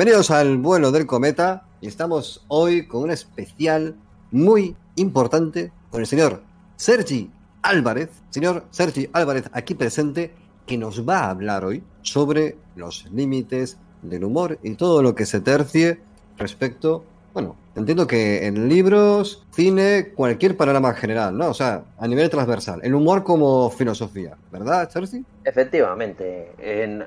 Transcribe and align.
Bienvenidos 0.00 0.30
al 0.30 0.56
vuelo 0.56 0.92
del 0.92 1.04
cometa 1.04 1.64
y 1.82 1.86
estamos 1.86 2.42
hoy 2.48 2.86
con 2.86 3.02
un 3.02 3.10
especial 3.10 3.96
muy 4.30 4.74
importante 4.96 5.72
con 5.90 6.00
el 6.00 6.06
señor 6.06 6.40
Sergi 6.76 7.30
Álvarez, 7.60 8.08
señor 8.30 8.64
Sergi 8.70 9.10
Álvarez 9.12 9.50
aquí 9.52 9.74
presente, 9.74 10.30
que 10.66 10.78
nos 10.78 11.06
va 11.06 11.18
a 11.18 11.30
hablar 11.30 11.66
hoy 11.66 11.82
sobre 12.00 12.56
los 12.76 13.10
límites 13.12 13.76
del 14.00 14.24
humor 14.24 14.58
y 14.62 14.74
todo 14.76 15.02
lo 15.02 15.14
que 15.14 15.26
se 15.26 15.42
tercie 15.42 16.00
respecto, 16.38 17.04
bueno, 17.34 17.56
entiendo 17.76 18.06
que 18.06 18.46
en 18.46 18.70
libros, 18.70 19.44
cine, 19.50 20.14
cualquier 20.16 20.56
panorama 20.56 20.94
general, 20.94 21.36
¿no? 21.36 21.50
O 21.50 21.54
sea, 21.54 21.84
a 21.98 22.08
nivel 22.08 22.30
transversal, 22.30 22.80
el 22.82 22.94
humor 22.94 23.22
como 23.22 23.68
filosofía, 23.68 24.34
¿verdad, 24.50 24.88
Sergi? 24.88 25.26
Efectivamente, 25.44 26.52
en 26.58 27.04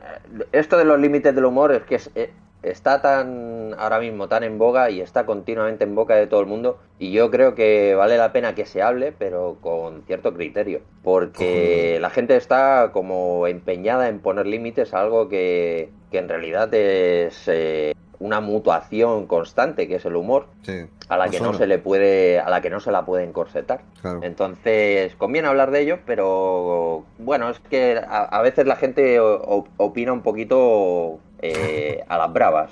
esto 0.52 0.78
de 0.78 0.86
los 0.86 1.00
límites 1.00 1.34
del 1.34 1.46
humor 1.46 1.72
es 1.72 1.82
que 1.86 1.96
es, 1.96 2.12
eh, 2.14 2.30
está 2.64 3.02
tan 3.02 3.76
ahora 3.78 4.00
mismo 4.00 4.28
tan 4.28 4.44
en 4.44 4.58
boga 4.58 4.90
y 4.90 5.02
está 5.02 5.26
continuamente 5.26 5.84
en 5.84 5.96
boca 5.96 6.16
de 6.16 6.28
todo 6.28 6.40
el 6.40 6.48
mundo 6.48 6.80
y 6.98 7.12
yo 7.12 7.30
creo 7.30 7.56
que 7.56 7.94
vale 7.96 8.18
la 8.18 8.32
pena 8.32 8.56
que 8.56 8.66
se 8.66 8.82
hable 8.82 9.12
pero 9.12 9.58
con 9.62 10.04
cierto 10.04 10.34
criterio 10.34 10.82
porque 11.04 11.98
la 12.02 12.10
gente 12.10 12.36
está 12.36 12.90
como 12.94 13.48
empeñada 13.48 14.08
en 14.10 14.20
poner 14.20 14.46
límites 14.48 14.94
a 14.94 15.02
algo 15.02 15.30
que, 15.30 15.90
que 16.12 16.18
en 16.20 16.30
realidad 16.30 16.74
es 16.74 17.48
eh, 17.48 17.94
una 18.20 18.40
mutuación 18.40 19.28
constante 19.28 19.88
que 19.88 19.96
es 19.96 20.06
el 20.06 20.16
humor 20.16 20.48
Sí. 20.62 20.86
a 21.10 21.18
la 21.18 21.28
que 21.30 21.42
no 21.42 21.54
se 21.54 21.68
le 21.68 21.78
puede 21.80 22.40
a 22.40 22.50
la 22.50 22.62
que 22.62 22.70
no 22.70 22.80
se 22.80 22.92
la 22.92 23.04
puede 23.06 23.26
encorsetar 23.26 23.82
Claro. 24.02 24.20
entonces 24.24 25.14
conviene 25.18 25.50
hablar 25.50 25.72
de 25.72 25.82
ello 25.82 26.00
pero 26.06 27.04
bueno 27.18 27.50
es 27.50 27.60
que 27.60 27.98
a, 27.98 28.24
a 28.24 28.42
veces 28.42 28.66
la 28.66 28.78
gente 28.78 29.20
o- 29.20 29.66
opina 29.78 30.14
un 30.14 30.22
poquito 30.22 31.20
eh, 31.46 32.04
a 32.08 32.18
las 32.18 32.32
bravas 32.32 32.72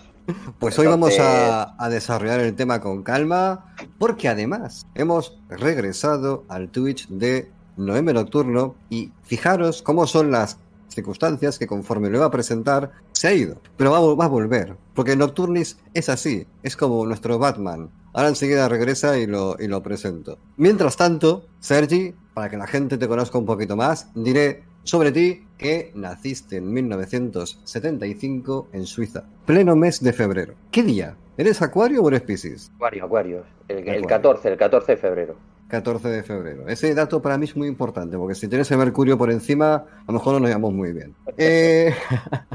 Pues 0.59 0.79
hoy 0.79 0.87
vamos 0.87 1.19
a, 1.19 1.75
a 1.77 1.89
desarrollar 1.89 2.39
el 2.39 2.55
tema 2.55 2.79
con 2.79 3.03
calma, 3.03 3.73
porque 3.99 4.29
además 4.29 4.87
hemos 4.95 5.37
regresado 5.49 6.45
al 6.47 6.69
Twitch 6.69 7.09
de 7.09 7.51
Noembe 7.75 8.13
Nocturno 8.13 8.75
y 8.89 9.11
fijaros 9.23 9.81
cómo 9.81 10.07
son 10.07 10.31
las 10.31 10.57
circunstancias 10.87 11.59
que 11.59 11.67
conforme 11.67 12.09
lo 12.09 12.17
iba 12.17 12.25
a 12.27 12.31
presentar 12.31 12.91
se 13.11 13.27
ha 13.27 13.33
ido, 13.33 13.57
pero 13.75 13.91
va, 13.91 14.15
va 14.15 14.25
a 14.25 14.29
volver, 14.29 14.77
porque 14.93 15.17
Nocturnis 15.17 15.77
es 15.93 16.07
así, 16.07 16.47
es 16.63 16.77
como 16.77 17.05
nuestro 17.05 17.37
Batman. 17.37 17.89
Ahora 18.13 18.29
enseguida 18.29 18.69
regresa 18.69 19.17
y 19.17 19.25
lo, 19.27 19.55
y 19.59 19.67
lo 19.67 19.83
presento. 19.83 20.37
Mientras 20.57 20.97
tanto, 20.97 21.45
Sergi, 21.59 22.13
para 22.33 22.49
que 22.49 22.57
la 22.57 22.67
gente 22.67 22.97
te 22.97 23.07
conozca 23.07 23.37
un 23.37 23.45
poquito 23.45 23.75
más, 23.75 24.07
diré 24.15 24.63
sobre 24.83 25.11
ti 25.11 25.45
que 25.61 25.91
naciste 25.93 26.57
en 26.57 26.73
1975 26.73 28.69
en 28.73 28.85
Suiza, 28.87 29.23
pleno 29.45 29.75
mes 29.75 30.01
de 30.01 30.11
febrero. 30.11 30.55
¿Qué 30.71 30.81
día? 30.81 31.15
¿Eres 31.37 31.61
Acuario 31.61 32.01
o 32.01 32.07
eres 32.07 32.21
Piscis? 32.21 32.71
Acuario, 32.75 33.05
Acuario. 33.05 33.43
El, 33.67 33.77
el 33.77 33.83
Acuario. 33.83 34.07
14, 34.07 34.49
el 34.49 34.57
14 34.57 34.91
de 34.93 34.97
febrero. 34.97 35.35
14 35.67 36.09
de 36.09 36.23
febrero. 36.23 36.67
Ese 36.67 36.93
dato 36.95 37.21
para 37.21 37.37
mí 37.37 37.45
es 37.45 37.55
muy 37.55 37.67
importante, 37.67 38.17
porque 38.17 38.33
si 38.35 38.47
tienes 38.47 38.69
el 38.71 38.79
Mercurio 38.79 39.17
por 39.17 39.31
encima, 39.31 39.75
a 39.75 40.03
lo 40.07 40.13
mejor 40.13 40.33
no 40.33 40.39
nos 40.41 40.49
llevamos 40.49 40.73
muy 40.73 40.91
bien. 40.93 41.15
Eh, 41.37 41.93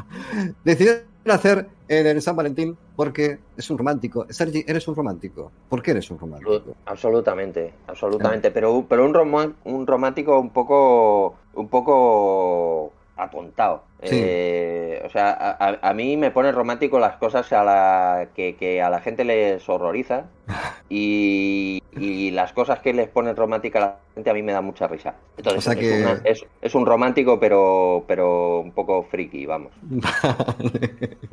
decidí 0.65 0.91
hacer 1.27 1.67
en 1.88 2.06
el 2.06 2.21
San 2.23 2.37
Valentín 2.37 2.77
porque 2.94 3.38
es 3.56 3.71
un 3.71 3.78
romántico. 3.78 4.27
Sergi, 4.31 4.65
eres 4.67 4.87
un 4.88 4.94
romántico. 4.97 5.50
¿Por 5.69 5.81
qué 5.83 5.93
eres 5.93 6.11
un 6.11 6.19
romántico? 6.19 6.75
Absolutamente, 6.84 7.73
absolutamente. 7.87 8.50
Pero, 8.50 8.84
pero 8.88 9.05
un, 9.05 9.15
roma- 9.15 9.53
un 9.65 9.87
romántico 9.87 10.38
un 10.38 10.50
poco, 10.50 11.37
un 11.55 11.69
poco 11.69 12.93
atontado. 13.16 13.84
Sí. 14.03 14.10
Eh, 14.12 15.03
o 15.06 15.09
sea, 15.10 15.31
a, 15.31 15.78
a- 15.88 15.94
mí 15.94 16.16
me 16.16 16.31
pone 16.31 16.53
romántico 16.53 16.99
las 16.99 17.16
cosas 17.16 17.50
a 17.53 17.65
la 17.65 18.28
que, 18.34 18.56
que 18.56 18.82
a 18.82 18.91
la 18.91 19.00
gente 19.00 19.25
les 19.25 19.66
horroriza 19.69 20.25
y, 20.91 21.82
y 21.93 22.31
las 22.32 22.53
cosas 22.53 22.81
que 22.81 22.93
les 22.93 23.09
ponen 23.09 23.34
romántica 23.34 23.78
a 23.78 23.82
la 23.82 23.97
gente 24.15 24.31
a 24.31 24.34
mí 24.34 24.43
me 24.43 24.53
da 24.53 24.60
mucha 24.60 24.87
risa. 24.87 25.15
Entonces 25.38 25.59
O 25.59 25.62
sea 25.62 25.72
es, 25.72 25.78
que- 25.78 26.03
una- 26.05 26.21
es- 26.25 26.44
es 26.60 26.75
un 26.75 26.84
romántico 26.87 27.41
pero, 27.41 28.05
pero 28.06 28.60
un 28.60 28.72
poco 28.72 29.03
friki, 29.05 29.47
vamos. 29.47 29.72
Vale. 29.82 31.16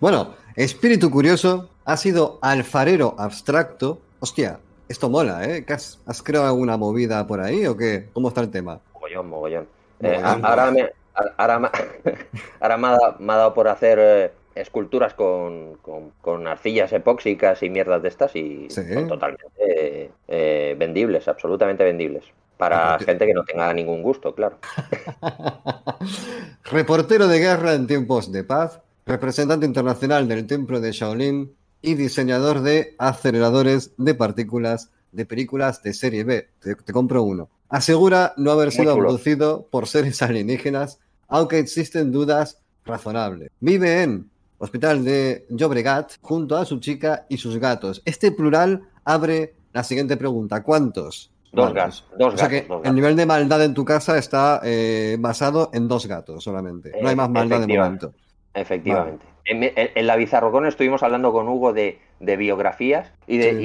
Bueno, 0.00 0.34
espíritu 0.54 1.10
curioso, 1.10 1.68
ha 1.84 1.96
sido 1.96 2.38
alfarero 2.42 3.16
abstracto. 3.18 3.98
Hostia, 4.20 4.60
esto 4.88 5.10
mola, 5.10 5.44
¿eh? 5.44 5.64
¿Qué 5.66 5.72
¿Has, 5.72 5.98
has 6.06 6.22
creado 6.22 6.46
alguna 6.46 6.76
movida 6.76 7.26
por 7.26 7.40
ahí 7.40 7.66
o 7.66 7.76
qué? 7.76 8.08
¿Cómo 8.12 8.28
está 8.28 8.40
el 8.40 8.50
tema? 8.50 8.78
Mogollón, 8.94 9.28
mogollón. 9.28 9.66
Eh, 10.00 10.20
ahora 10.22 10.70
me, 10.70 10.88
ahora, 11.36 11.58
me- 11.58 11.68
ahora 12.60 12.76
me, 12.76 12.86
ha, 12.88 12.90
da- 12.98 13.16
me 13.18 13.32
ha 13.32 13.36
dado 13.36 13.54
por 13.54 13.68
hacer 13.68 13.98
eh, 14.00 14.30
esculturas 14.54 15.14
con, 15.14 15.74
con, 15.82 16.10
con 16.20 16.46
arcillas 16.46 16.92
epóxicas 16.92 17.62
y 17.62 17.70
mierdas 17.70 18.02
de 18.02 18.08
estas 18.08 18.34
y 18.36 18.66
Sí. 18.70 18.82
son 18.94 19.08
totalmente 19.08 19.46
eh, 19.58 20.10
eh, 20.28 20.76
vendibles, 20.78 21.28
absolutamente 21.28 21.84
vendibles. 21.84 22.24
Para 22.56 22.94
Ah, 22.94 22.96
pero- 22.98 23.06
gente 23.12 23.26
que 23.26 23.34
no 23.34 23.44
tenga 23.44 23.72
ningún 23.72 24.02
gusto, 24.02 24.34
claro. 24.34 24.58
Reportero 26.64 27.28
de 27.28 27.38
guerra 27.38 27.74
en 27.74 27.86
tiempos 27.86 28.30
de 28.32 28.44
paz, 28.44 28.80
representante 29.06 29.64
internacional 29.66 30.28
del 30.28 30.46
Templo 30.46 30.80
de 30.80 30.92
Shaolin 30.92 31.52
y 31.80 31.94
diseñador 31.94 32.60
de 32.60 32.94
aceleradores 32.98 33.92
de 33.96 34.14
partículas 34.14 34.90
de 35.12 35.24
películas 35.24 35.82
de 35.82 35.94
serie 35.94 36.24
B. 36.24 36.48
Te, 36.60 36.74
te 36.74 36.92
compro 36.92 37.22
uno. 37.22 37.48
Asegura 37.70 38.34
no 38.36 38.50
haber 38.50 38.72
sido 38.72 38.92
abducido 38.92 39.66
por 39.70 39.86
seres 39.86 40.20
alienígenas, 40.22 40.98
aunque 41.28 41.58
existen 41.58 42.10
dudas 42.12 42.60
razonables. 42.84 43.50
Vive 43.60 44.02
en 44.02 44.28
Hospital 44.58 45.04
de 45.04 45.46
Llobregat 45.50 46.14
junto 46.20 46.56
a 46.56 46.64
su 46.64 46.80
chica 46.80 47.26
y 47.28 47.36
sus 47.38 47.58
gatos. 47.58 48.02
Este 48.04 48.32
plural 48.32 48.82
abre 49.04 49.54
la 49.72 49.84
siguiente 49.84 50.16
pregunta. 50.16 50.62
¿Cuántos? 50.62 51.30
Dos 51.52 51.72
gatos? 51.72 52.04
dos 52.18 52.34
o 52.34 52.36
sea 52.36 52.48
gatos, 52.48 52.62
que 52.62 52.68
dos 52.68 52.82
el 52.84 52.94
nivel 52.94 53.16
de 53.16 53.24
maldad 53.26 53.64
en 53.64 53.72
tu 53.74 53.84
casa 53.84 54.18
está 54.18 54.60
eh, 54.64 55.16
basado 55.18 55.70
en 55.72 55.86
dos 55.88 56.06
gatos 56.06 56.42
solamente. 56.44 56.92
No 57.00 57.08
hay 57.08 57.16
más 57.16 57.30
maldad 57.30 57.60
de 57.66 57.76
momento. 57.78 58.12
Efectivamente. 58.54 59.24
En, 59.44 59.62
en- 59.62 59.72
en 59.94 60.06
la 60.06 60.16
Bizarrocón 60.16 60.66
estuvimos 60.66 61.02
hablando 61.02 61.32
con 61.32 61.48
Hugo 61.48 61.72
de, 61.72 62.00
de 62.20 62.36
biografías 62.36 63.12
y, 63.26 63.38
de, 63.38 63.52
Sí. 63.52 63.58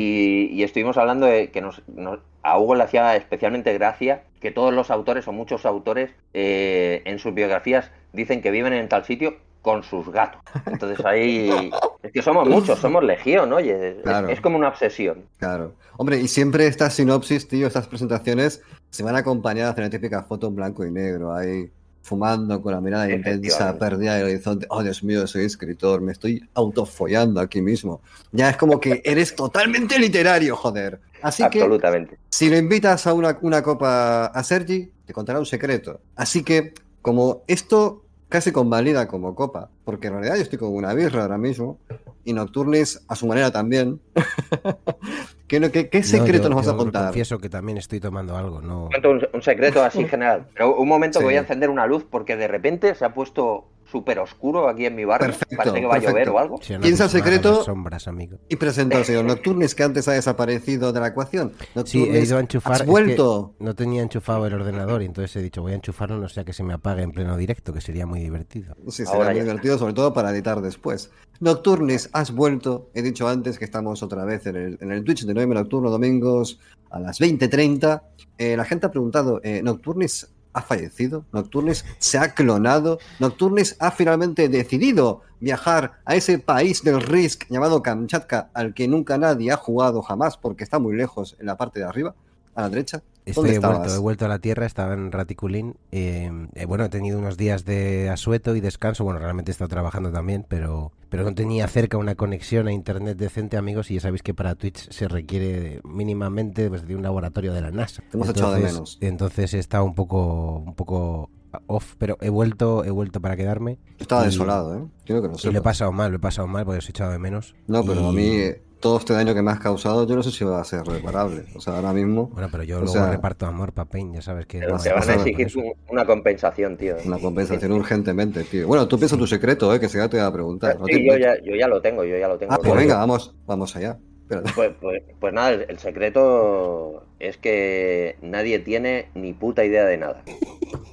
y, 0.53 0.59
y 0.59 0.63
estuvimos 0.63 0.97
hablando 0.97 1.25
de 1.25 1.51
que 1.51 1.61
nos, 1.61 1.81
nos- 1.87 2.19
a 2.41 2.57
Hugo 2.59 2.75
le 2.75 2.83
hacía 2.83 3.15
especialmente 3.15 3.73
gracia 3.73 4.23
que 4.43 4.51
todos 4.51 4.73
los 4.73 4.91
autores 4.91 5.25
o 5.27 5.31
muchos 5.31 5.65
autores 5.65 6.11
eh, 6.33 7.01
en 7.05 7.17
sus 7.17 7.33
biografías 7.33 7.89
dicen 8.11 8.41
que 8.41 8.51
viven 8.51 8.73
en 8.73 8.89
tal 8.89 9.05
sitio 9.05 9.37
con 9.61 9.83
sus 9.83 10.09
gatos. 10.09 10.41
Entonces 10.65 11.03
ahí 11.05 11.71
es 12.03 12.11
que 12.11 12.21
somos 12.21 12.47
muchos, 12.47 12.77
somos 12.77 13.05
legión, 13.05 13.53
oye, 13.53 13.91
es, 13.91 14.03
Claro. 14.03 14.27
es 14.27 14.41
como 14.41 14.57
una 14.57 14.67
obsesión. 14.67 15.23
Claro. 15.39 15.71
Hombre, 15.95 16.19
y 16.19 16.27
siempre 16.27 16.67
estas 16.67 16.93
sinopsis, 16.93 17.47
tío, 17.47 17.65
estas 17.67 17.87
presentaciones 17.87 18.61
se 18.89 19.01
van 19.01 19.15
acompañadas 19.15 19.77
de 19.77 19.83
la 19.83 19.89
típica 19.89 20.23
foto 20.23 20.47
en 20.47 20.55
blanco 20.55 20.85
y 20.85 20.91
negro, 20.91 21.33
ahí 21.33 21.71
fumando 22.03 22.61
con 22.61 22.73
la 22.73 22.81
mirada 22.81 23.09
intensa, 23.09 23.79
perdida 23.79 24.15
del 24.15 24.25
horizonte. 24.25 24.67
Oh, 24.69 24.83
Dios 24.83 25.03
mío, 25.03 25.25
soy 25.25 25.45
escritor, 25.45 26.01
me 26.01 26.11
estoy 26.11 26.47
autofollando 26.53 27.39
aquí 27.39 27.61
mismo. 27.61 28.01
Ya 28.31 28.49
es 28.49 28.57
como 28.57 28.79
que 28.79 29.01
eres 29.05 29.35
totalmente 29.35 29.97
literario, 29.97 30.55
joder. 30.55 30.99
Así 31.21 31.41
que 31.49 31.61
Absolutamente. 31.61 32.17
si 32.29 32.49
le 32.49 32.57
invitas 32.57 33.07
a 33.07 33.13
una, 33.13 33.39
una 33.41 33.63
copa 33.63 34.25
a 34.25 34.43
Sergi, 34.43 34.91
te 35.05 35.13
contará 35.13 35.39
un 35.39 35.45
secreto. 35.45 36.01
Así 36.17 36.43
que, 36.43 36.73
como 37.01 37.43
esto 37.47 38.02
casi 38.33 38.51
convalida 38.51 39.07
como 39.07 39.35
copa, 39.35 39.69
porque 39.85 40.07
en 40.07 40.13
realidad 40.13 40.37
yo 40.37 40.41
estoy 40.41 40.57
con 40.57 40.73
una 40.73 40.91
birra 40.95 41.21
ahora 41.21 41.37
mismo, 41.37 41.77
y 42.25 42.33
Nocturnis 42.33 42.99
a 43.07 43.15
su 43.15 43.27
manera 43.27 43.51
también. 43.51 43.99
¿Qué, 45.47 45.59
no- 45.59 45.69
qué- 45.69 45.87
qué 45.89 45.99
No, 45.99 46.03
secreto 46.03 46.43
yo- 46.45 46.49
nos 46.49 46.65
vas 46.65 46.73
a 46.73 46.75
contar? 46.77 47.03
Confieso 47.05 47.37
que 47.37 47.47
también 47.49 47.77
estoy 47.77 47.99
tomando 47.99 48.35
algo, 48.35 48.59
no. 48.59 48.87
Cuento 48.89 49.11
un, 49.11 49.21
un 49.33 49.41
secreto 49.43 49.83
así 49.83 50.03
general. 50.07 50.47
Pero 50.55 50.75
un 50.75 50.87
momento 50.87 51.19
que 51.19 51.25
voy 51.25 51.35
a 51.35 51.41
encender 51.41 51.69
una 51.69 51.85
luz 51.85 52.05
porque 52.09 52.35
de 52.35 52.47
repente 52.47 52.95
se 52.95 53.05
ha 53.05 53.13
puesto 53.13 53.65
súper 53.93 54.17
oscuro 54.17 54.67
aquí 54.67 54.87
en 54.87 54.95
mi 54.95 55.05
barrio. 55.05 55.27
Perfecto, 55.27 55.55
Parece 55.55 55.79
que 55.81 55.85
va 55.85 55.95
a 55.95 55.99
llover 55.99 56.29
o 56.29 56.39
algo. 56.39 56.59
Si 56.63 56.73
no 56.73 56.79
Piensa 56.81 57.03
el 57.03 57.09
secreto. 57.11 57.63
sombras, 57.63 58.07
amigo. 58.07 58.39
Y 58.49 58.55
presento 58.55 58.97
al 58.97 59.05
señor 59.05 59.23
Nocturnis, 59.25 59.75
que 59.75 59.83
antes 59.83 60.07
ha 60.07 60.13
desaparecido 60.13 60.91
de 60.91 60.99
la 60.99 61.07
ecuación. 61.09 61.51
Sí, 61.59 61.67
Nocturnis, 61.75 62.15
he 62.15 62.23
ido 62.23 62.37
a 62.37 62.39
enchufar. 62.39 62.73
¿Has 62.73 62.79
es 62.79 62.85
que 62.85 62.89
vuelto? 62.91 63.53
no 63.59 63.75
tenía 63.75 64.01
enchufado 64.01 64.47
el 64.47 64.53
ordenador 64.55 65.03
y 65.03 65.05
entonces 65.05 65.35
he 65.35 65.43
dicho 65.43 65.61
voy 65.61 65.73
a 65.73 65.75
enchufarlo, 65.75 66.17
no 66.17 66.27
sea 66.27 66.43
que 66.43 66.53
se 66.53 66.63
me 66.63 66.73
apague 66.73 67.03
en 67.03 67.11
pleno 67.11 67.37
directo, 67.37 67.71
que 67.71 67.81
sería 67.81 68.07
muy 68.07 68.19
divertido. 68.19 68.75
Sí, 68.87 69.05
será 69.05 69.11
Ahora 69.11 69.29
muy 69.29 69.37
ya. 69.37 69.43
divertido, 69.43 69.77
sobre 69.77 69.93
todo 69.93 70.11
para 70.11 70.31
editar 70.31 70.59
después. 70.61 71.11
Nocturnis, 71.39 72.09
has 72.13 72.31
vuelto. 72.31 72.89
He 72.95 73.03
dicho 73.03 73.27
antes 73.27 73.59
que 73.59 73.65
estamos 73.65 74.01
otra 74.01 74.25
vez 74.25 74.47
en 74.47 74.55
el, 74.55 74.77
en 74.81 74.91
el 74.91 75.03
Twitch 75.03 75.23
de 75.25 75.35
9 75.35 75.53
Nocturno, 75.53 75.91
domingos 75.91 76.59
a 76.89 76.99
las 76.99 77.19
20.30. 77.21 78.01
Eh, 78.39 78.57
la 78.57 78.65
gente 78.65 78.87
ha 78.87 78.91
preguntado, 78.91 79.39
eh, 79.43 79.61
¿Nocturnis 79.63 80.32
ha 80.53 80.61
fallecido? 80.61 81.25
¿Nocturnis 81.31 81.85
se 81.99 82.17
ha 82.17 82.33
clonado? 82.33 82.99
¿Nocturnis 83.19 83.75
ha 83.79 83.91
finalmente 83.91 84.47
decidido 84.49 85.21
viajar 85.39 85.99
a 86.05 86.15
ese 86.15 86.39
país 86.39 86.83
del 86.83 87.01
Risk 87.01 87.45
llamado 87.49 87.81
Kamchatka, 87.81 88.49
al 88.53 88.73
que 88.73 88.87
nunca 88.87 89.17
nadie 89.17 89.51
ha 89.51 89.57
jugado 89.57 90.01
jamás 90.01 90.37
porque 90.37 90.63
está 90.63 90.79
muy 90.79 90.95
lejos 90.95 91.35
en 91.39 91.47
la 91.47 91.57
parte 91.57 91.79
de 91.79 91.85
arriba, 91.85 92.15
a 92.55 92.61
la 92.61 92.69
derecha? 92.69 93.01
Estoy 93.25 93.51
¿Dónde 93.51 93.55
he 93.55 93.59
vuelto, 93.73 93.95
he 93.95 93.99
vuelto 93.99 94.25
a 94.25 94.27
la 94.27 94.39
Tierra, 94.39 94.65
estaba 94.65 94.93
en 94.93 95.11
Raticulín. 95.11 95.75
eh, 95.91 96.29
eh, 96.55 96.65
bueno, 96.65 96.83
he 96.85 96.89
tenido 96.89 97.17
unos 97.19 97.37
días 97.37 97.63
de 97.63 98.09
asueto 98.09 98.55
y 98.55 98.59
descanso. 98.61 99.03
Bueno, 99.05 99.19
realmente 99.19 99.51
he 99.51 99.53
estado 99.53 99.69
trabajando 99.69 100.11
también, 100.11 100.45
pero, 100.47 100.91
pero 101.09 101.23
no 101.23 101.33
tenía 101.33 101.67
cerca 101.67 101.97
una 101.97 102.15
conexión 102.15 102.67
a 102.67 102.73
internet 102.73 103.17
decente, 103.17 103.55
amigos. 103.55 103.89
Y 103.91 103.95
ya 103.95 104.01
sabéis 104.01 104.23
que 104.23 104.33
para 104.33 104.55
Twitch 104.55 104.89
se 104.91 105.07
requiere 105.07 105.79
mínimamente 105.85 106.67
pues, 106.69 106.85
de 106.85 106.95
un 106.95 107.01
laboratorio 107.03 107.53
de 107.53 107.61
la 107.61 107.71
NASA. 107.71 108.03
Te 108.11 108.17
hemos 108.17 108.27
echado 108.29 108.51
de 108.51 108.57
Entonces- 108.57 108.73
menos. 108.75 108.97
Entonces 109.01 109.53
he 109.53 109.59
estado 109.59 109.85
un 109.85 109.95
poco, 109.95 110.57
un 110.57 110.75
poco 110.75 111.29
off, 111.67 111.95
pero 111.97 112.17
he 112.19 112.29
vuelto, 112.29 112.83
he 112.83 112.89
vuelto 112.91 113.21
para 113.21 113.35
quedarme. 113.37 113.79
Estaba 113.99 114.23
y- 114.23 114.25
desolado, 114.25 114.75
¿eh? 114.75 114.83
Quiero 115.05 115.21
que 115.21 115.27
lo 115.29 115.35
Y 115.41 115.53
lo 115.53 115.59
he 115.59 115.61
pasado 115.61 115.91
mal, 115.91 116.11
lo 116.11 116.17
he 116.17 116.19
pasado 116.19 116.47
mal 116.47 116.65
porque 116.65 116.79
os 116.79 116.87
he 116.87 116.91
echado 116.91 117.11
de 117.11 117.19
menos. 117.19 117.55
No, 117.67 117.83
pero 117.85 118.07
a 118.07 118.11
mí 118.11 118.37
todo 118.83 118.99
este 118.99 119.13
daño 119.13 119.33
que 119.33 119.41
me 119.41 119.49
has 119.49 119.59
causado, 119.59 120.05
yo 120.05 120.15
no 120.15 120.21
sé 120.21 120.29
si 120.29 120.43
va 120.43 120.59
a 120.61 120.63
ser 120.65 120.83
reparable. 120.83 121.45
O 121.55 121.61
sea, 121.61 121.77
ahora 121.77 121.93
mismo, 121.93 122.27
Bueno, 122.27 122.49
pero 122.51 122.61
yo 122.63 122.77
O 122.77 122.81
luego 122.81 122.93
sea- 122.93 123.09
reparto 123.09 123.45
amor 123.47 123.71
para 123.71 123.89
Pain, 123.89 124.13
ya 124.13 124.21
sabes 124.21 124.45
que... 124.45 124.59
Pero 124.59 124.73
no 124.75 124.83
te 124.83 124.91
van 124.93 125.09
a 125.09 125.13
exigir 125.15 125.47
una 125.89 126.05
compensación, 126.05 126.77
tío. 126.77 126.97
una 127.05 127.17
compensación 127.17 127.71
urgentemente, 127.71 128.43
tío. 128.43 128.67
Bueno, 128.67 128.87
tú 128.87 128.97
piensas 128.99 129.17
tu 129.17 129.25
secreto, 129.25 129.73
¿eh? 129.73 129.79
Que 129.79 129.87
si 129.89 129.97
ya 129.97 130.07
te 130.09 130.17
voy 130.17 130.25
a 130.27 130.31
preguntar. 130.31 130.77
No 130.79 130.85
Sí, 130.85 130.93
te- 130.95 131.05
yo 131.07 131.17
ya, 131.17 131.41
yo 131.41 131.55
ya 131.55 131.67
lo 131.67 131.81
tengo, 131.81 132.03
yo 132.03 132.17
ya 132.17 132.27
lo 132.27 132.37
tengo. 132.37 132.53
Ah, 132.53 132.59
pues 132.61 132.75
venga, 132.75 132.97
vamos, 132.97 133.33
vamos 133.47 133.75
allá. 133.75 133.97
Espérate. 134.23 134.51
Pues, 134.53 134.71
pues- 134.81 135.03
pues 135.19 135.33
nada, 135.33 135.49
el, 135.51 135.65
el 135.69 135.79
secreto 135.79 137.05
es 137.19 137.37
que 137.37 138.17
nadie 138.21 138.59
tiene 138.59 139.07
ni 139.15 139.31
puta 139.33 139.63
idea 139.65 139.85
de 139.85 139.97
nada. 139.97 140.23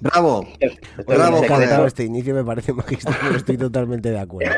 ¡Bravo! 0.00 0.46
Bravo, 1.06 1.44
encantado 1.44 1.86
este 1.86 2.04
inicio, 2.04 2.34
me 2.34 2.44
parece 2.44 2.72
magistral, 2.74 3.36
estoy 3.36 3.56
totalmente 3.58 4.10
de 4.10 4.18
acuerdo. 4.18 4.54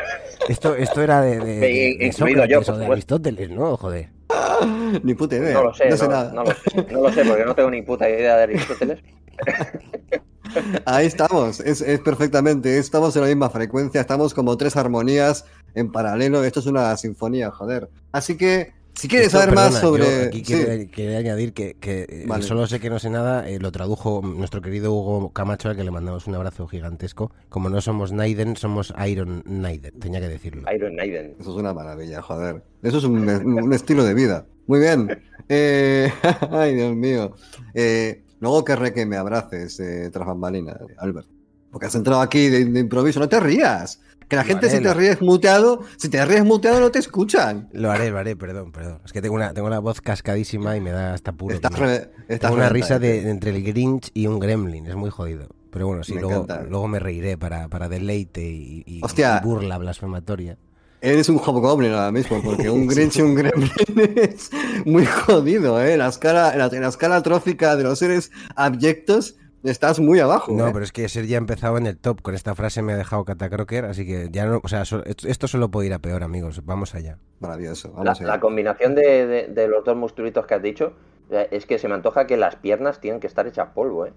Esto, 0.48 0.74
esto 0.74 1.02
era 1.02 1.20
de, 1.20 1.38
de, 1.38 1.44
de- 1.60 1.96
de 1.98 2.48
yo, 2.48 2.60
o 2.60 2.76
de. 2.76 2.86
Aristóteles, 2.86 3.50
¿no? 3.50 3.76
Joder. 3.76 4.10
Ni 5.02 5.14
puta 5.14 5.36
idea. 5.36 5.54
No 5.54 5.64
lo 5.64 5.74
sé, 5.74 5.88
no, 5.88 5.96
sé 5.96 6.08
nada. 6.08 6.32
no 6.32 6.44
lo 6.44 6.50
sé, 6.52 6.86
no 6.92 7.00
lo 7.02 7.12
sé, 7.12 7.24
porque 7.24 7.44
no 7.44 7.54
tengo 7.54 7.70
ni 7.70 7.82
puta 7.82 8.08
idea 8.08 8.36
de 8.36 8.42
Aristóteles. 8.44 9.00
Ahí 10.84 11.06
estamos, 11.06 11.60
es, 11.60 11.80
es 11.80 12.00
perfectamente. 12.00 12.76
Estamos 12.78 13.16
en 13.16 13.22
la 13.22 13.28
misma 13.28 13.48
frecuencia, 13.50 14.00
estamos 14.00 14.34
como 14.34 14.56
tres 14.56 14.76
armonías 14.76 15.46
en 15.74 15.90
paralelo. 15.90 16.44
Esto 16.44 16.60
es 16.60 16.66
una 16.66 16.94
sinfonía, 16.96 17.50
joder. 17.50 17.88
Así 18.12 18.36
que, 18.36 18.72
si 18.94 19.08
quieres 19.08 19.28
Esto, 19.28 19.40
saber 19.40 19.54
más 19.54 19.74
sobre. 19.74 20.26
aquí 20.26 20.44
sí, 20.44 20.54
quería, 20.54 20.86
quería 20.88 21.18
añadir 21.18 21.52
que, 21.52 21.74
que, 21.74 22.06
eh, 22.08 22.24
Vale. 22.26 22.42
solo 22.42 22.66
sé 22.66 22.78
que 22.80 22.90
no 22.90 22.98
sé 22.98 23.10
nada, 23.10 23.48
eh, 23.48 23.58
lo 23.58 23.72
tradujo 23.72 24.20
nuestro 24.22 24.60
querido 24.60 24.92
Hugo 24.92 25.32
Camacho, 25.32 25.70
al 25.70 25.76
que 25.76 25.84
le 25.84 25.90
mandamos 25.90 26.26
un 26.26 26.34
abrazo 26.34 26.66
gigantesco. 26.68 27.32
Como 27.48 27.68
no 27.70 27.80
somos 27.80 28.12
Naiden, 28.12 28.56
somos 28.56 28.92
Iron 29.06 29.42
Naiden, 29.46 29.98
tenía 29.98 30.20
que 30.20 30.28
decirlo. 30.28 30.62
Iron 30.74 30.94
Maiden. 30.94 31.36
Eso 31.40 31.50
es 31.50 31.56
una 31.56 31.72
maravilla, 31.72 32.20
joder. 32.22 32.62
Eso 32.82 32.98
es 32.98 33.04
un, 33.04 33.28
un 33.28 33.72
estilo 33.72 34.04
de 34.04 34.14
vida. 34.14 34.46
Muy 34.66 34.80
bien. 34.80 35.08
Eh, 35.48 36.10
ay, 36.50 36.74
Dios 36.76 36.94
mío. 36.94 37.34
Eh, 37.74 38.22
luego 38.40 38.64
querré 38.64 38.94
que 38.94 39.04
me 39.04 39.16
abraces 39.16 39.78
eh, 39.80 40.08
tras 40.10 40.26
bambalina, 40.26 40.78
Albert. 40.98 41.26
Porque 41.70 41.86
has 41.86 41.94
entrado 41.94 42.20
aquí 42.22 42.48
de, 42.48 42.64
de 42.64 42.80
improviso. 42.80 43.20
No 43.20 43.28
te 43.28 43.40
rías. 43.40 44.00
Que 44.32 44.36
la 44.36 44.44
gente, 44.44 44.64
Vale, 44.68 44.78
si 44.78 44.82
te 44.82 44.94
ríes 44.94 45.20
muteado, 45.20 45.80
si 45.98 46.08
te 46.08 46.24
ríes 46.24 46.42
muteado, 46.42 46.80
no 46.80 46.90
te 46.90 46.98
escuchan. 47.00 47.68
Lo 47.72 47.90
haré, 47.90 48.10
lo 48.10 48.16
haré, 48.18 48.34
perdón, 48.34 48.72
perdón. 48.72 48.98
Es 49.04 49.12
que 49.12 49.20
tengo 49.20 49.34
una, 49.34 49.52
tengo 49.52 49.66
una 49.66 49.78
voz 49.78 50.00
cascadísima 50.00 50.74
y 50.74 50.80
me 50.80 50.90
da 50.90 51.12
hasta 51.12 51.32
puro. 51.32 51.54
Estás, 51.54 51.78
re- 51.78 52.10
estás 52.28 52.38
Tengo 52.50 52.54
una 52.54 52.70
risa 52.70 52.98
de, 52.98 53.08
reventadete. 53.08 53.30
entre 53.30 53.50
el 53.50 53.62
Grinch 53.62 54.10
y 54.14 54.26
un 54.28 54.38
Gremlin, 54.40 54.86
es 54.86 54.96
muy 54.96 55.10
jodido. 55.10 55.48
Pero 55.70 55.86
bueno, 55.88 56.02
sí, 56.02 56.14
Me 56.14 56.22
luego, 56.22 56.46
luego 56.70 56.88
me 56.88 56.98
reiré 56.98 57.36
para, 57.36 57.68
para 57.68 57.90
deleite 57.90 58.42
y, 58.42 58.82
y- 58.86 59.00
Hostia. 59.04 59.38
y 59.42 59.46
burla 59.46 59.76
blasfematoria. 59.76 60.56
Eres 61.02 61.28
un 61.28 61.36
hobgoblin 61.38 61.92
ahora 61.92 62.10
mismo, 62.10 62.40
porque 62.42 62.70
un 62.70 62.86
Grinch 62.88 63.16
y 63.18 63.20
un 63.20 63.34
Gremlin 63.34 63.70
es 64.16 64.50
muy 64.86 65.04
jodido, 65.04 65.78
¿eh? 65.78 65.98
La 65.98 66.08
escala, 66.08 66.56
la 66.56 66.88
escala 66.88 67.22
trófica 67.22 67.76
de 67.76 67.82
los 67.82 67.98
seres 67.98 68.30
abyectos 68.56 69.36
estás 69.64 70.00
muy 70.00 70.18
abajo. 70.20 70.52
No, 70.52 70.68
¿eh? 70.68 70.70
pero 70.72 70.84
es 70.84 70.92
que 70.92 71.08
Ser 71.08 71.26
ya 71.26 71.38
empezado 71.38 71.78
en 71.78 71.86
el 71.86 71.96
top. 71.98 72.22
Con 72.22 72.34
esta 72.34 72.54
frase 72.54 72.82
me 72.82 72.92
ha 72.92 72.96
dejado 72.96 73.24
catacroker, 73.24 73.84
así 73.84 74.06
que 74.06 74.28
ya 74.30 74.46
no. 74.46 74.60
O 74.62 74.68
sea, 74.68 74.82
esto 75.26 75.48
solo 75.48 75.70
puede 75.70 75.88
ir 75.88 75.94
a 75.94 75.98
peor, 75.98 76.22
amigos. 76.22 76.62
Vamos 76.64 76.94
allá. 76.94 77.18
Maravilloso. 77.40 77.88
La, 77.88 77.94
Vamos 78.04 78.20
allá. 78.20 78.28
la 78.28 78.40
combinación 78.40 78.94
de, 78.94 79.26
de- 79.26 79.46
de 79.48 79.68
los 79.68 79.84
dos 79.84 79.96
monstruitos 79.96 80.46
que 80.46 80.54
has 80.54 80.62
dicho 80.62 80.94
eh, 81.30 81.48
es 81.50 81.66
que 81.66 81.78
se 81.78 81.88
me 81.88 81.94
antoja 81.94 82.26
que 82.26 82.36
las 82.36 82.56
piernas 82.56 83.00
tienen 83.00 83.20
que 83.20 83.26
estar 83.26 83.46
hechas 83.46 83.68
polvo, 83.74 84.06
¿eh? 84.06 84.12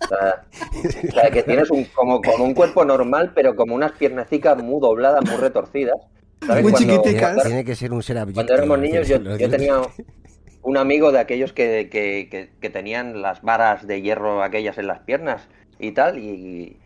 O 0.00 0.06
sea, 0.08 0.44
o 1.08 1.12
sea, 1.12 1.30
que 1.30 1.42
tienes 1.42 1.70
un, 1.70 1.84
como 1.94 2.20
con 2.20 2.40
un 2.40 2.54
cuerpo 2.54 2.84
normal, 2.84 3.32
pero 3.34 3.56
como 3.56 3.74
unas 3.74 3.92
piernecicas 3.92 4.62
muy 4.62 4.80
dobladas, 4.80 5.24
muy 5.24 5.36
retorcidas. 5.36 5.96
¿Sabes? 6.46 6.62
Muy 6.62 6.72
Cuando- 6.72 6.92
chiquiticas. 7.02 7.22
cuando- 7.34 7.42
Tiene 7.42 7.64
que 7.64 7.74
ser 7.74 7.92
un 7.92 8.02
ser 8.02 8.18
abyecto. 8.18 8.38
Cuando 8.38 8.54
éramos 8.54 8.78
niños, 8.78 9.08
yo, 9.08 9.16
yo 9.18 9.50
tenía 9.50 9.74
un 10.68 10.76
amigo 10.76 11.12
de 11.12 11.18
aquellos 11.18 11.52
que, 11.52 11.88
que- 11.90 12.28
que- 12.30 12.50
que 12.60 12.70
tenían 12.70 13.22
las 13.22 13.42
varas 13.42 13.86
de 13.86 14.02
hierro 14.02 14.42
aquellas 14.42 14.76
en 14.78 14.86
las 14.86 15.00
piernas 15.00 15.48
y 15.78 15.92
tal, 15.92 16.18
y 16.18 16.78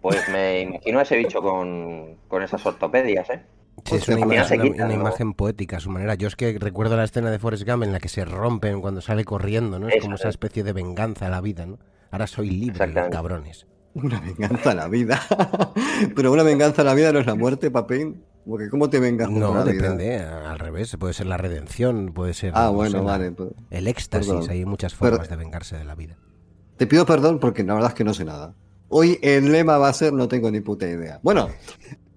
pues 0.00 0.28
me 0.30 0.60
imagino 0.62 0.98
a 0.98 1.02
ese 1.02 1.16
bicho 1.16 1.40
con, 1.40 2.16
con 2.28 2.42
esas 2.42 2.64
ortopedias, 2.66 3.30
¿eh? 3.30 3.42
Sí, 3.84 3.96
es 3.96 4.08
una, 4.08 4.20
ima- 4.20 4.34
ya 4.34 4.44
se 4.44 4.56
una- 4.58 4.92
imagen 4.92 5.32
poética 5.34 5.76
a 5.76 5.80
su 5.80 5.90
manera. 5.90 6.14
Yo 6.14 6.28
es 6.28 6.36
que 6.36 6.56
recuerdo 6.58 6.96
la 6.96 7.04
escena 7.04 7.30
de 7.30 7.38
Forrest 7.38 7.68
Gump 7.68 7.82
en 7.84 7.92
la 7.92 8.00
que 8.00 8.08
se 8.08 8.24
rompen 8.24 8.80
cuando 8.80 9.00
sale 9.00 9.24
corriendo, 9.24 9.78
¿no? 9.78 9.88
Es 9.88 10.02
como 10.02 10.14
esa 10.16 10.28
es. 10.28 10.34
especie 10.34 10.62
de 10.64 10.72
venganza 10.72 11.26
a 11.26 11.28
la 11.30 11.40
vida, 11.40 11.66
¿no? 11.66 11.78
Ahora 12.10 12.26
soy 12.26 12.50
libre, 12.50 12.92
cabrones. 13.10 13.66
Una 13.94 14.20
venganza 14.20 14.72
a 14.72 14.74
la 14.74 14.88
vida. 14.88 15.20
Pero 16.16 16.32
una 16.32 16.42
venganza 16.42 16.82
a 16.82 16.84
la 16.84 16.94
vida 16.94 17.12
no 17.12 17.18
es 17.20 17.26
la 17.26 17.34
muerte, 17.36 17.70
Papín. 17.70 18.24
Porque 18.46 18.68
¿cómo 18.68 18.90
te 18.90 19.00
vengas 19.00 19.30
No, 19.30 19.64
depende, 19.64 20.18
al 20.18 20.58
revés. 20.58 20.94
Puede 20.98 21.14
ser 21.14 21.26
la 21.26 21.36
redención, 21.38 22.12
puede 22.12 22.34
ser 22.34 22.52
Ah, 22.54 22.64
no 22.66 22.74
bueno, 22.74 23.02
vale. 23.02 23.32
pues, 23.32 23.50
el 23.70 23.86
éxtasis. 23.88 24.28
Perdón. 24.32 24.50
Hay 24.50 24.64
muchas 24.64 24.94
Pero- 24.94 25.12
formas 25.12 25.28
de 25.30 25.36
vengarse 25.36 25.76
de 25.76 25.84
la 25.84 25.94
vida. 25.94 26.16
Te 26.76 26.86
pido 26.86 27.06
perdón 27.06 27.38
porque 27.38 27.62
la 27.62 27.74
verdad 27.74 27.90
es 27.90 27.94
que 27.94 28.04
no 28.04 28.12
sé 28.14 28.24
nada. 28.24 28.54
Hoy 28.88 29.18
el 29.22 29.50
lema 29.50 29.78
va 29.78 29.88
a 29.88 29.92
ser 29.92 30.12
no 30.12 30.28
tengo 30.28 30.50
ni 30.50 30.60
puta 30.60 30.86
idea. 30.86 31.20
Bueno, 31.22 31.48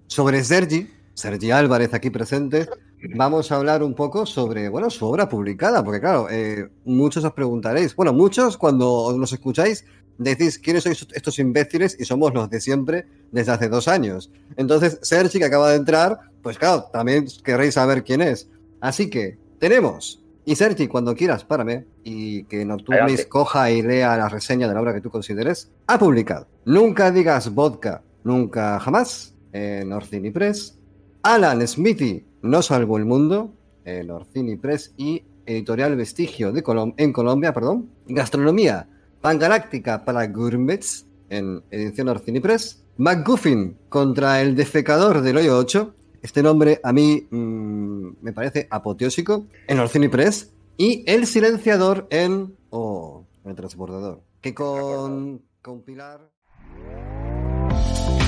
sobre 0.06 0.42
Sergi, 0.44 0.90
Sergi 1.14 1.50
Álvarez 1.50 1.94
aquí 1.94 2.10
presente, 2.10 2.68
vamos 3.16 3.50
a 3.50 3.56
hablar 3.56 3.82
un 3.82 3.94
poco 3.94 4.26
sobre, 4.26 4.68
bueno, 4.68 4.90
su 4.90 5.06
obra 5.06 5.28
publicada, 5.28 5.82
porque 5.82 6.00
claro, 6.00 6.28
eh, 6.30 6.68
muchos 6.84 7.24
os 7.24 7.32
preguntaréis, 7.32 7.94
bueno, 7.96 8.12
muchos 8.12 8.56
cuando 8.58 9.14
nos 9.16 9.32
escucháis 9.32 9.84
decís 10.18 10.58
quiénes 10.58 10.82
sois 10.84 11.06
estos 11.14 11.38
imbéciles 11.38 11.96
y 11.98 12.04
somos 12.04 12.34
los 12.34 12.50
de 12.50 12.60
siempre 12.60 13.06
desde 13.32 13.52
hace 13.52 13.68
dos 13.68 13.88
años. 13.88 14.30
Entonces, 14.56 14.98
Sergi, 15.02 15.38
que 15.38 15.44
acaba 15.46 15.70
de 15.70 15.76
entrar, 15.76 16.18
pues 16.42 16.58
claro, 16.58 16.84
también 16.92 17.26
querréis 17.44 17.74
saber 17.74 18.04
quién 18.04 18.20
es. 18.20 18.48
Así 18.80 19.08
que 19.10 19.38
tenemos 19.58 20.22
Y 20.44 20.56
Sergi, 20.56 20.88
cuando 20.88 21.14
quieras, 21.14 21.44
párame 21.44 21.84
y 22.04 22.44
que 22.44 22.64
Nocturnis 22.64 23.26
coja 23.26 23.70
y 23.70 23.82
lea 23.82 24.16
la 24.16 24.28
reseña 24.30 24.66
de 24.66 24.72
la 24.74 24.80
obra 24.80 24.94
que 24.94 25.00
tú 25.02 25.10
consideres. 25.10 25.70
Ha 25.86 25.98
publicado 25.98 26.46
Nunca 26.64 27.10
digas 27.10 27.52
vodka, 27.54 28.02
nunca 28.24 28.80
jamás, 28.80 29.34
en 29.52 29.92
Orcini 29.92 30.30
Press. 30.30 30.78
Alan 31.22 31.66
Smithy, 31.66 32.24
No 32.42 32.62
salvó 32.62 32.96
el 32.96 33.04
mundo, 33.04 33.52
en 33.84 34.10
Orcini 34.10 34.56
Press 34.56 34.94
y 34.96 35.22
Editorial 35.44 35.96
Vestigio 35.96 36.50
de 36.52 36.62
Colom- 36.64 36.94
en 36.96 37.12
Colombia, 37.12 37.52
perdón. 37.52 37.90
Gastronomía, 38.06 38.86
Pangaláctica 39.20 40.04
para 40.04 40.26
Gourmets, 40.26 41.06
en 41.28 41.62
edición 41.70 42.08
Orcini 42.08 42.40
Press. 42.40 42.84
McGuffin 42.98 43.76
contra 43.88 44.40
el 44.40 44.56
defecador 44.56 45.20
del 45.20 45.36
hoyo 45.36 45.56
8. 45.58 45.94
Este 46.22 46.42
nombre 46.42 46.80
a 46.82 46.92
mí 46.92 47.26
mm, 47.30 48.08
me 48.20 48.32
parece 48.32 48.66
apoteósico 48.70 49.46
en 49.66 49.78
Orcini 49.78 50.08
Press. 50.08 50.52
Y 50.76 51.04
El 51.10 51.26
Silenciador 51.26 52.06
en. 52.10 52.56
Oh, 52.70 53.24
el 53.44 53.54
transbordador. 53.54 54.22
Que 54.40 54.54
con. 54.54 55.42
con 55.62 55.82
Pilar. 55.82 56.30